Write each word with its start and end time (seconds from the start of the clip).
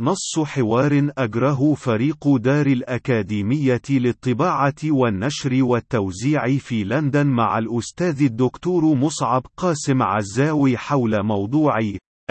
نص 0.00 0.38
حوار 0.38 1.10
أجره 1.18 1.74
فريق 1.74 2.36
دار 2.36 2.66
الأكاديمية 2.66 3.82
للطباعة 3.90 4.74
والنشر 4.84 5.64
والتوزيع 5.64 6.58
في 6.58 6.84
لندن 6.84 7.26
مع 7.26 7.58
الأستاذ 7.58 8.22
الدكتور 8.22 8.84
مصعب 8.94 9.46
قاسم 9.56 10.02
عزاوي 10.02 10.76
حول 10.76 11.22
موضوع 11.22 11.78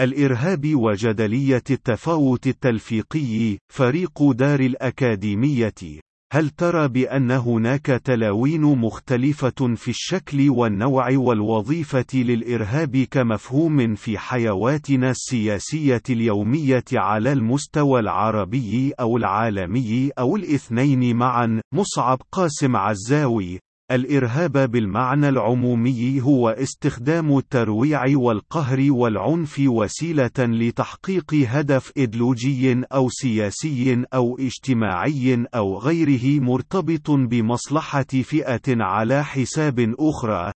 الإرهاب 0.00 0.74
وجدلية 0.74 1.62
التفاوت 1.70 2.46
التلفيقي 2.46 3.58
فريق 3.72 4.30
دار 4.32 4.60
الأكاديمية. 4.60 6.02
هل 6.34 6.50
ترى 6.50 6.88
بأن 6.88 7.30
هناك 7.30 7.86
تلاوين 7.86 8.60
مختلفة 8.60 9.74
في 9.76 9.88
الشكل 9.88 10.50
والنوع 10.50 11.16
والوظيفة 11.16 12.06
للإرهاب 12.14 12.96
كمفهوم 12.96 13.94
في 13.94 14.18
حيواتنا 14.18 15.10
السياسية 15.10 16.02
اليومية 16.10 16.84
على 16.92 17.32
المستوى 17.32 18.00
العربي 18.00 18.92
أو 19.00 19.16
العالمي 19.16 20.10
أو 20.18 20.36
الإثنين 20.36 21.16
معا؟ 21.16 21.60
مصعب 21.74 22.18
قاسم 22.32 22.76
عزاوي 22.76 23.58
الإرهاب 23.92 24.70
بالمعنى 24.70 25.28
العمومي 25.28 26.20
هو 26.22 26.48
استخدام 26.48 27.38
الترويع 27.38 28.16
والقهر 28.16 28.86
والعنف 28.92 29.62
وسيلة 29.66 30.30
لتحقيق 30.38 31.34
هدف 31.34 31.92
إيديولوجي 31.96 32.82
أو 32.92 33.08
سياسي 33.10 34.04
أو 34.14 34.38
اجتماعي 34.38 35.46
أو 35.54 35.78
غيره 35.78 36.40
مرتبط 36.40 37.10
بمصلحة 37.10 38.02
فئة 38.02 38.60
على 38.68 39.24
حساب 39.24 39.94
أخرى، 39.98 40.52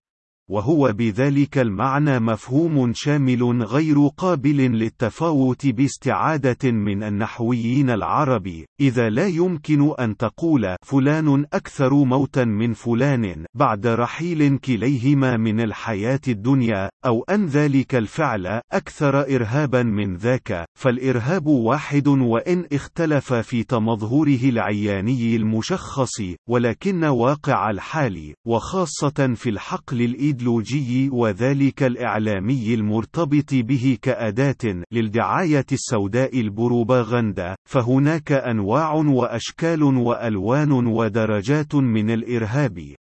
وهو 0.51 0.93
بذلك 0.93 1.57
المعنى 1.57 2.19
مفهوم 2.19 2.91
شامل 2.95 3.63
غير 3.63 4.07
قابل 4.17 4.57
للتفاوت 4.57 5.67
باستعادة 5.67 6.71
من 6.71 7.03
النحويين 7.03 7.89
العرب، 7.89 8.47
إذا 8.79 9.09
لا 9.09 9.27
يمكن 9.27 9.93
أن 9.99 10.17
تقول 10.17 10.75
فلان 10.85 11.45
أكثر 11.53 11.93
موتا 11.93 12.45
من 12.45 12.73
فلان 12.73 13.45
بعد 13.55 13.87
رحيل 13.87 14.57
كليهما 14.57 15.37
من 15.37 15.59
الحياة 15.59 16.21
الدنيا، 16.27 16.89
أو 17.05 17.23
أن 17.23 17.45
ذلك 17.45 17.95
الفعل 17.95 18.61
أكثر 18.73 19.35
إرهابا 19.35 19.83
من 19.83 20.15
ذاك، 20.15 20.65
فالإرهاب 20.79 21.47
واحد 21.47 22.07
وإن 22.07 22.65
اختلف 22.73 23.33
في 23.33 23.63
تمظهره 23.63 24.49
العياني 24.49 25.35
المشخص، 25.35 26.21
ولكن 26.49 27.03
واقع 27.03 27.69
الحال، 27.69 28.33
وخاصة 28.47 29.33
في 29.35 29.49
الحقل 29.49 30.01
الإيديولوجي 30.01 30.36
الأيديولوجي 30.37 31.09
وذلك 31.09 31.83
الإعلامي 31.83 32.73
المرتبط 32.73 33.53
به 33.53 33.97
كأداة 34.01 34.83
للدعاية 34.91 35.65
السوداء 35.71 36.39
البروباغندا، 36.39 37.55
فهناك 37.69 38.31
أنواع 38.31 38.93
وأشكال 38.93 39.83
وألوان 39.83 40.71
ودرجات 40.71 41.75
من 41.75 42.11
الإرهاب، 42.11 42.95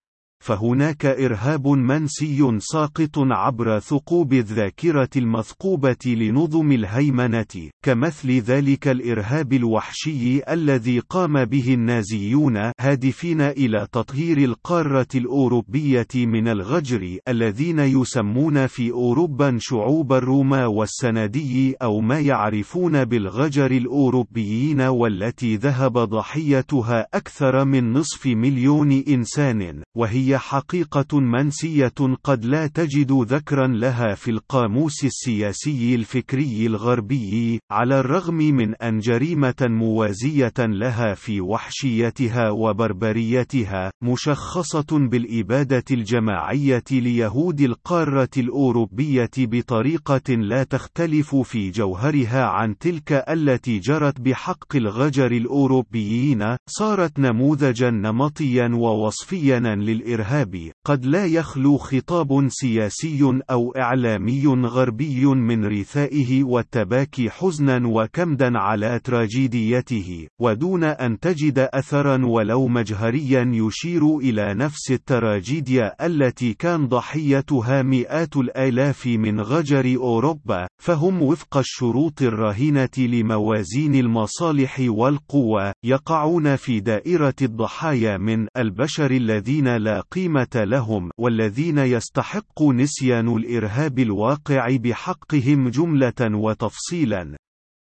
فهناك 0.44 1.06
إرهاب 1.06 1.68
منسي 1.68 2.58
ساقط 2.60 3.18
عبر 3.18 3.80
ثقوب 3.80 4.34
الذاكرة 4.34 5.10
المثقوبة 5.16 6.06
لنظم 6.06 6.72
الهيمنة، 6.72 7.70
كمثل 7.86 8.32
ذلك 8.32 8.88
الإرهاب 8.88 9.54
الوحشي 9.54 10.54
الذي 10.54 11.00
قام 11.00 11.46
به 11.46 11.74
النازيون 11.74 12.72
هادفين 12.80 13.42
إلى 13.42 13.88
تطهير 13.92 14.38
القارة 14.38 15.08
الأوروبية 15.16 16.08
من 16.16 16.48
الغجر 16.48 17.18
الذين 17.28 17.80
يسمون 17.80 18.68
في 18.68 18.92
أوروبا 18.92 19.58
شعوب 19.60 20.14
الروما 20.14 20.66
والسندي 20.66 21.76
أو 21.82 22.02
ما 22.02 22.20
يعرفون 22.20 23.06
بالغجر 23.06 23.72
الأوروبيين 23.72 24.82
والتي 24.82 25.56
ذهب 25.56 25.98
ضحيتها 25.98 27.08
أكثر 27.14 27.66
من 27.66 27.94
نصف 27.94 28.26
مليون 28.26 29.04
إنسان، 29.08 29.84
وهي 29.98 30.33
حقيقة 30.38 31.20
منسية 31.20 31.94
قد 32.24 32.46
لا 32.46 32.68
تجد 32.68 33.12
ذكرا 33.12 33.68
لها 33.68 34.16
في 34.16 34.32
القاموس 34.32 35.06
السياسي 35.06 35.96
الفكري 35.96 36.66
الغربي، 36.66 37.60
على 37.72 38.00
الرغم 38.00 38.36
من 38.36 38.76
أن 38.76 39.00
جريمة 39.00 39.56
موازية 39.62 40.54
لها 40.60 41.14
في 41.14 41.42
وحشيتها 41.42 42.50
وبربريتها، 42.50 43.92
مشخصة 44.04 44.86
بالإبادة 44.92 45.84
الجماعية 45.92 46.84
ليهود 46.92 47.62
القارة 47.62 48.30
الأوروبية 48.38 49.32
بطريقة 49.38 50.34
لا 50.34 50.64
تختلف 50.64 51.36
في 51.36 51.72
جوهرها 51.72 52.44
عن 52.46 52.78
تلك 52.78 53.12
التي 53.30 53.80
جرت 53.80 54.22
بحق 54.22 54.76
الغجر 54.76 55.32
الأوروبيين، 55.32 56.56
صارت 56.70 57.20
نموذجا 57.20 57.90
نمطيا 57.90 58.70
ووصفيا 58.74 59.60
للإرهاب. 59.60 60.23
الإرهاب، 60.24 60.72
قد 60.86 61.06
لا 61.06 61.26
يخلو 61.26 61.78
خطاب 61.78 62.48
سياسي 62.50 63.42
أو 63.52 63.72
إعلامي 63.78 64.48
غربي 64.48 65.26
من 65.26 65.66
رثائه 65.66 66.44
والتباكي 66.44 67.30
حزنا 67.30 67.88
وكمدا 67.88 68.58
على 68.58 69.00
تراجيديته، 69.04 70.28
ودون 70.42 70.84
أن 70.84 71.20
تجد 71.20 71.60
أثرا 71.60 72.26
ولو 72.26 72.68
مجهريا 72.68 73.52
يشير 73.54 74.18
إلى 74.18 74.54
نفس 74.54 74.92
التراجيديا 74.92 76.06
التي 76.06 76.54
كان 76.54 76.88
ضحيتها 76.88 77.82
مئات 77.82 78.38
الآلاف 78.38 79.08
من 79.08 79.42
غجر 79.42 79.96
أوروبا، 79.98 80.68
فهم 80.82 81.22
وفق 81.22 81.58
الشروط 81.58 82.22
الراهنة 82.22 82.98
لموازين 82.98 83.96
المصالح 83.96 84.84
والقوى، 84.88 85.72
يقعون 85.86 86.56
في 86.56 86.80
دائرة 86.80 87.36
الضحايا 87.42 88.18
من 88.18 88.48
البشر 88.58 89.12
الذين 89.12 89.78
لا 89.78 90.04
قيمة 90.14 90.48
لهم 90.56 91.12
والذين 91.20 91.78
يستحق 91.78 92.64
نسيان 92.64 93.36
الإرهاب 93.36 94.00
الواقع 94.00 94.76
بحقهم 94.76 95.70
جملة 95.70 96.22
وتفصيلا. 96.22 97.38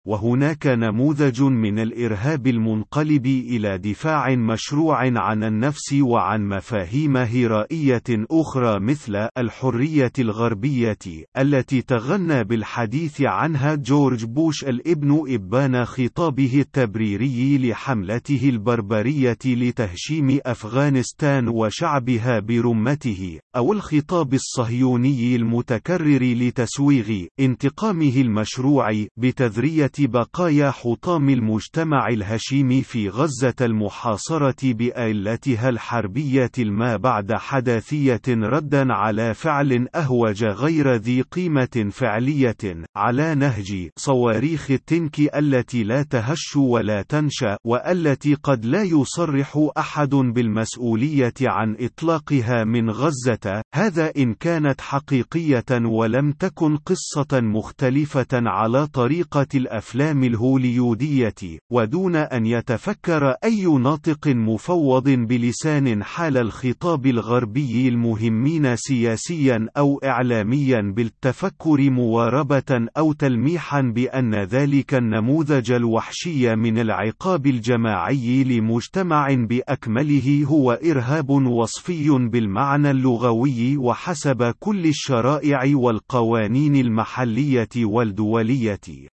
وهناك 0.08 0.68
نموذج 0.68 1.42
من 1.42 1.80
الإرهاب 1.80 2.48
المنقلب 2.48 3.26
إلى 3.26 3.78
دفاع 3.78 4.36
مشروع 4.36 4.98
عن 5.18 5.44
النفس 5.44 5.94
وعن 5.94 6.48
مفاهيم 6.50 7.18
هرائية 7.18 8.04
أخرى 8.10 8.80
مثل 8.80 9.28
الحرية 9.38 10.12
الغربية 10.20 10.98
التي 11.38 11.82
تغنى 11.82 12.44
بالحديث 12.44 13.22
عنها 13.22 13.76
جورج 13.76 14.26
بوش 14.26 14.64
الابن 14.64 15.24
إبان 15.28 15.86
خطابه 15.86 16.60
التبريري 16.60 17.58
لحملته 17.58 18.50
البربرية 18.50 19.38
لتهشيم 19.46 20.40
أفغانستان 20.46 21.48
وشعبها 21.48 22.40
برمته 22.40 23.40
أو 23.56 23.74
الخطاب 23.74 24.34
الصهيوني 24.34 25.36
المتكرر 25.36 26.24
لتسويغ 26.24 27.26
انتقامه 27.40 28.14
المشروع 28.18 29.06
بتذرية 29.18 29.91
بقايا 30.00 30.72
حطام 30.72 31.30
المجتمع 31.30 32.08
الهشيمي 32.08 32.82
في 32.82 33.10
غزة 33.10 33.54
المحاصرة 33.62 34.74
بآلتها 34.74 35.70
الحربية 35.70 36.52
الما 36.60 36.98
بعد 36.98 37.34
حداثية 37.34 38.22
ردا 38.28 38.94
على 38.94 39.34
فعل 39.34 39.88
أهوج 39.96 40.44
غير 40.44 40.96
ذي 40.96 41.22
قيمة 41.22 41.90
فعلية 41.92 42.86
على 42.96 43.36
نهج 43.36 43.90
صواريخ 43.98 44.72
التنك 44.72 45.36
التي 45.36 45.84
لا 45.84 46.04
تهش 46.04 46.56
ولا 46.56 47.02
تنشأ 47.02 47.58
وألتي 47.66 48.34
قد 48.34 48.66
لا 48.66 48.84
يصرح 48.84 49.68
أحد 49.78 50.10
بالمسؤولية 50.10 51.34
عن 51.42 51.76
إطلاقها 51.80 52.64
من 52.64 52.90
غزة 52.90 53.62
هذا 53.74 54.12
إن 54.18 54.34
كانت 54.34 54.82
حقيقية 54.82 55.66
ولم 55.72 56.32
تكن 56.32 56.78
قصة 56.78 57.42
مختلفة 57.42 58.28
على 58.34 58.88
طريقة 58.88 59.48
الأفلام 59.56 59.81
الأفلام 59.82 60.24
الهوليودية، 60.24 61.60
ودون 61.72 62.16
أن 62.16 62.46
يتفكر 62.46 63.30
أي 63.44 63.66
ناطق 63.66 64.28
مفوض 64.28 65.10
بلسان 65.10 66.04
حال 66.04 66.38
الخطاب 66.38 67.06
الغربي 67.06 67.88
المهمين 67.88 68.76
سياسيا 68.76 69.68
أو 69.78 70.00
إعلاميا 70.04 70.94
بالتفكر 70.96 71.90
مواربة 71.90 72.88
أو 72.98 73.14
تلميحا 73.14 73.82
بأن 73.82 74.36
ذلك 74.36 74.94
النموذج 74.94 75.72
الوحشي 75.72 76.56
من 76.56 76.78
العقاب 76.80 77.48
الجماعي 77.48 78.44
لمجتمع 78.44 79.28
بأكمله 79.34 80.46
هو 80.46 80.72
إرهاب 80.72 81.30
وصفي 81.30 82.10
بالمعنى 82.32 82.92
اللغوي 82.92 83.78
وحسب 83.78 84.54
كل 84.60 84.86
الشرائع 84.86 85.62
والقوانين 85.76 86.76
المحلية 86.76 87.70
والدولية. 87.78 89.11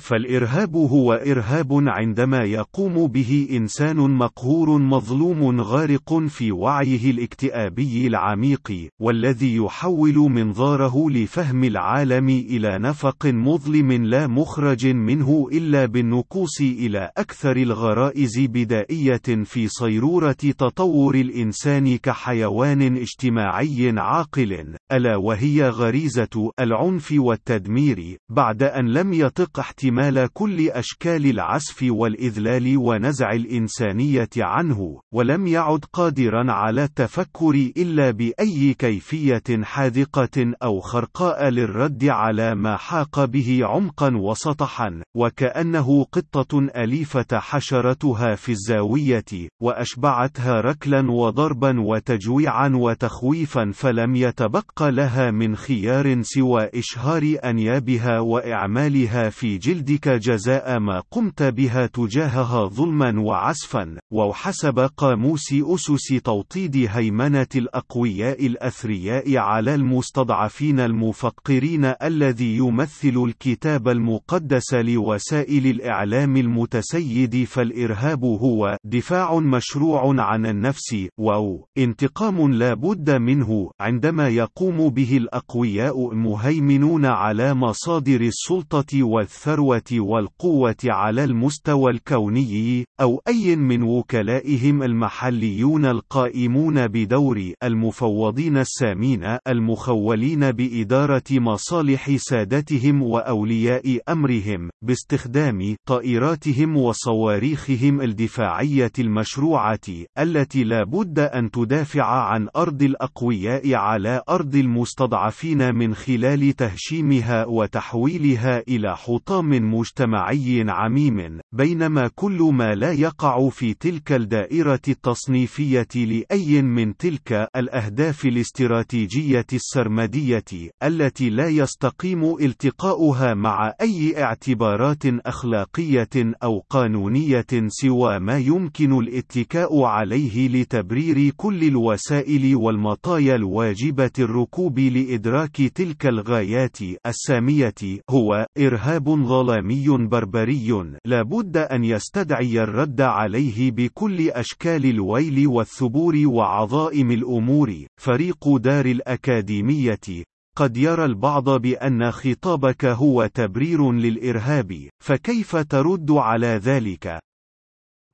فالإرهاب 0.00 0.76
هو 0.76 1.12
إرهاب 1.12 1.68
عندما 1.86 2.44
يقوم 2.44 3.06
به 3.06 3.48
إنسان 3.52 3.96
مقهور 3.96 4.78
مظلوم 4.78 5.60
غارق 5.60 6.18
في 6.28 6.52
وعيه 6.52 7.10
الاكتئابي 7.10 8.06
العميق، 8.06 8.88
والذي 9.00 9.56
يحول 9.56 10.14
منظاره 10.14 11.10
لفهم 11.10 11.64
العالم 11.64 12.28
إلى 12.28 12.78
نفق 12.78 13.26
مظلم 13.26 13.92
لا 13.92 14.26
مخرج 14.26 14.86
منه 14.86 15.48
إلا 15.52 15.86
بالنكوص 15.86 16.60
إلى 16.60 17.10
أكثر 17.16 17.56
الغرائز 17.56 18.38
بدائية 18.38 19.44
في 19.44 19.68
صيرورة 19.68 20.32
تطور 20.32 21.14
الإنسان 21.14 21.96
كحيوان 21.96 22.96
اجتماعي 22.96 23.94
عاقل، 23.96 24.76
ألا 24.92 25.16
وهي 25.16 25.68
غريزة 25.68 26.50
العنف 26.60 27.14
والتدمير، 27.16 28.18
بعد 28.28 28.62
أن 28.62 28.88
لم 28.88 29.12
يطق 29.12 29.58
احتمال 29.58 29.89
كل 30.34 30.68
أشكال 30.68 31.26
العسف 31.26 31.82
والإذلال 31.82 32.76
ونزع 32.76 33.32
الإنسانية 33.32 34.28
عنه، 34.36 35.00
ولم 35.14 35.46
يعد 35.46 35.84
قادرا 35.92 36.52
على 36.52 36.84
التفكر 36.84 37.70
إلا 37.76 38.10
بأي 38.10 38.74
كيفية 38.78 39.62
حاذقة 39.62 40.54
أو 40.62 40.80
خرقاء 40.80 41.48
للرد 41.48 42.04
على 42.04 42.54
ما 42.54 42.76
حاق 42.76 43.24
به 43.24 43.60
عمقا 43.62 44.16
وسطحا، 44.16 45.02
وكأنه 45.16 46.04
قطة 46.04 46.58
أليفة 46.58 47.38
حشرتها 47.38 48.34
في 48.34 48.52
الزاوية، 48.52 49.48
وأشبعتها 49.62 50.60
ركلا 50.60 51.10
وضربا 51.10 51.80
وتجويعا 51.80 52.68
وتخويفا 52.68 53.70
فلم 53.74 54.16
يتبق 54.16 54.82
لها 54.82 55.30
من 55.30 55.56
خيار 55.56 56.22
سوى 56.22 56.70
إشهار 56.74 57.36
أنيابها 57.44 58.20
وإعمالها 58.20 59.30
في 59.30 59.58
جلدك 59.80 60.08
جزاء 60.08 60.78
ما 60.78 61.02
قمت 61.10 61.42
بها 61.42 61.86
تجاهها 61.86 62.66
ظلما 62.66 63.20
وعسفا، 63.20 63.96
وحسب 64.12 64.78
قاموس 64.96 65.52
أسس 65.52 66.06
توطيد 66.24 66.88
هيمنة 66.90 67.46
الأقوياء 67.56 68.46
الأثرياء 68.46 69.36
على 69.36 69.74
المستضعفين 69.74 70.80
المفقرين 70.80 71.84
الذي 72.02 72.56
يمثل 72.56 73.24
الكتاب 73.26 73.88
المقدس 73.88 74.74
لوسائل 74.74 75.66
الإعلام 75.66 76.36
المتسيد 76.36 77.44
فالإرهاب 77.44 78.24
هو 78.24 78.76
دفاع 78.84 79.38
مشروع 79.38 80.22
عن 80.22 80.46
النفس 80.46 80.96
و 81.18 81.56
انتقام 81.78 82.52
لا 82.52 82.74
بد 82.74 83.10
منه 83.10 83.70
عندما 83.80 84.28
يقوم 84.28 84.88
به 84.90 85.16
الأقوياء 85.16 86.14
مهيمنون 86.14 87.06
على 87.06 87.54
مصادر 87.54 88.20
السلطة 88.20 89.02
والثروة 89.02 89.69
والقوة 89.92 90.76
على 90.84 91.24
المستوى 91.24 91.90
الكوني 91.90 92.84
أو 93.00 93.22
أي 93.28 93.56
من 93.56 93.82
وكلائهم 93.82 94.82
المحليون 94.82 95.84
القائمون 95.84 96.86
بدور 96.86 97.52
المفوضين 97.62 98.56
السامين 98.56 99.36
المخولين 99.48 100.50
بإدارة 100.52 101.22
مصالح 101.30 102.16
سادتهم 102.16 103.02
وأولياء 103.02 103.98
أمرهم 104.08 104.70
باستخدام 104.84 105.76
طائراتهم 105.88 106.76
وصواريخهم 106.76 108.00
الدفاعية 108.00 108.92
المشروعة 108.98 109.80
التي 110.18 110.64
لا 110.64 110.84
بد 110.84 111.18
أن 111.18 111.50
تدافع 111.50 112.04
عن 112.04 112.48
أرض 112.56 112.82
الأقوياء 112.82 113.74
على 113.74 114.22
أرض 114.28 114.54
المستضعفين 114.54 115.74
من 115.74 115.94
خلال 115.94 116.52
تهشيمها 116.52 117.46
وتحويلها 117.46 118.62
إلى 118.68 118.96
حطام 118.96 119.49
مجتمعي 119.50 120.64
عميم 120.68 121.40
بينما 121.52 122.10
كل 122.14 122.50
ما 122.54 122.74
لا 122.74 122.92
يقع 122.92 123.48
في 123.48 123.74
تلك 123.74 124.12
الدائرة 124.12 124.80
التصنيفية 124.88 125.88
لأي 125.94 126.62
من 126.62 126.96
تلك 126.96 127.48
الأهداف 127.56 128.24
الاستراتيجية 128.24 129.46
السرمدية 129.52 130.70
التي 130.82 131.30
لا 131.30 131.48
يستقيم 131.48 132.36
التقاؤها 132.40 133.34
مع 133.34 133.74
أي 133.80 134.22
اعتبارات 134.22 135.06
أخلاقية 135.06 136.34
أو 136.42 136.64
قانونية 136.70 137.46
سوى 137.66 138.18
ما 138.18 138.38
يمكن 138.38 138.98
الاتكاء 138.98 139.82
عليه 139.82 140.48
لتبرير 140.48 141.32
كل 141.36 141.64
الوسائل 141.64 142.56
والمطايا 142.56 143.34
الواجبة 143.34 144.10
الركوب 144.18 144.78
لإدراك 144.78 145.56
تلك 145.56 146.06
الغايات 146.06 146.78
السامية 147.06 147.74
هو 148.10 148.46
إرهاب 148.58 149.08
ظلامي 149.40 150.06
بربري. 150.06 150.94
لا 151.06 151.22
بد 151.22 151.56
أن 151.56 151.84
يستدعي 151.84 152.62
الرد 152.62 153.00
عليه 153.00 153.70
بكل 153.70 154.28
أشكال 154.30 154.86
الويل 154.86 155.46
والثبور 155.46 156.14
وعظائم 156.26 157.10
الأمور. 157.10 157.86
فريق 158.00 158.56
دار 158.56 158.86
الأكاديمية 158.86 160.24
قد 160.56 160.76
يرى 160.76 161.04
البعض 161.04 161.50
بأن 161.50 162.10
خطابك 162.10 162.84
هو 162.84 163.26
تبرير 163.34 163.92
للإرهاب، 163.92 164.88
فكيف 165.04 165.56
ترد 165.56 166.10
على 166.10 166.46
ذلك؟ 166.46 167.18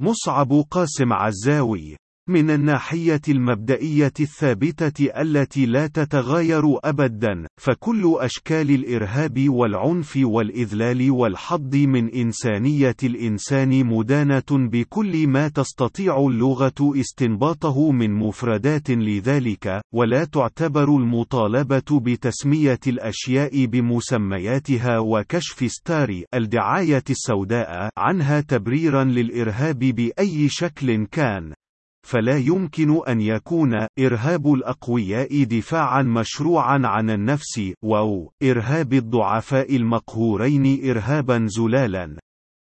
مصعب 0.00 0.64
قاسم 0.70 1.12
عزاوي. 1.12 1.96
من 2.28 2.50
الناحية 2.50 3.20
المبدئية 3.28 4.12
الثابتة 4.20 5.20
التي 5.20 5.66
لا 5.66 5.86
تتغاير 5.86 6.62
أبدا، 6.84 7.46
فكل 7.60 8.16
أشكال 8.18 8.70
الإرهاب 8.70 9.48
والعنف 9.48 10.18
والإذلال 10.22 11.10
والحض 11.10 11.76
من 11.76 12.14
إنسانية 12.14 12.96
الإنسان 13.02 13.86
مدانة 13.86 14.42
بكل 14.50 15.26
ما 15.26 15.48
تستطيع 15.48 16.18
اللغة 16.18 16.92
استنباطه 17.00 17.92
من 17.92 18.14
مفردات 18.14 18.90
لذلك، 18.90 19.80
ولا 19.94 20.24
تعتبر 20.24 20.96
المطالبة 20.96 22.00
بتسمية 22.02 22.80
الأشياء 22.86 23.66
بمسمياتها 23.66 24.98
وكشف 24.98 25.72
ستار 25.72 26.22
الدعاية 26.34 27.04
السوداء 27.10 27.90
عنها 27.98 28.40
تبريرا 28.40 29.04
للإرهاب 29.04 29.78
بأي 29.78 30.48
شكل 30.48 31.06
كان. 31.06 31.52
فلا 32.06 32.36
يمكن 32.36 33.00
أن 33.08 33.20
يكون 33.20 33.86
إرهاب 33.98 34.54
الأقوياء 34.54 35.44
دفاعا 35.44 36.02
مشروعا 36.02 36.80
عن 36.84 37.10
النفس 37.10 37.72
و 37.82 38.24
إرهاب 38.42 38.92
الضعفاء 38.92 39.76
المقهورين 39.76 40.90
إرهابا 40.90 41.46
زلالا. 41.48 42.16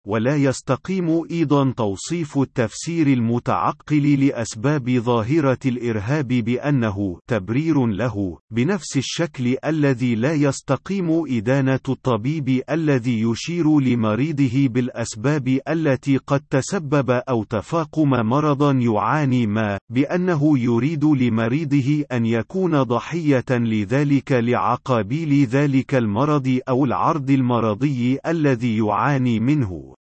ولا 0.06 0.36
يستقيم 0.36 1.22
أيضا 1.30 1.72
توصيف 1.76 2.38
التفسير 2.38 3.06
المتعقل 3.06 4.26
لأسباب 4.26 4.90
ظاهرة 4.90 5.58
الإرهاب 5.66 6.28
بأنه 6.28 7.18
تبرير 7.30 7.86
له 7.86 8.38
بنفس 8.50 8.96
الشكل 8.96 9.56
الذي 9.64 10.14
لا 10.14 10.32
يستقيم 10.32 11.24
إدانة 11.28 11.80
الطبيب 11.88 12.62
الذي 12.70 13.20
يشير 13.20 13.80
لمريضه 13.80 14.68
بالأسباب 14.68 15.60
التي 15.68 16.16
قد 16.16 16.40
تسبب 16.50 17.10
أو 17.10 17.44
تفاقم 17.44 18.10
مرضا 18.10 18.72
يعاني 18.72 19.46
ما 19.46 19.78
بأنه 19.92 20.58
يريد 20.58 21.04
لمريضه 21.04 22.04
أن 22.12 22.26
يكون 22.26 22.82
ضحية 22.82 23.44
لذلك 23.50 24.32
لعقابيل 24.32 25.46
ذلك 25.46 25.94
المرض 25.94 26.58
أو 26.68 26.84
العرض 26.84 27.30
المرضي 27.30 28.18
الذي 28.26 28.76
يعاني 28.76 29.40
منه. 29.40 29.95